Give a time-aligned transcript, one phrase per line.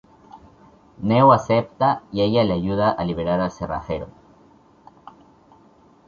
[0.97, 4.07] Neo acepta y ella les ayuda a liberar al Cerrajero.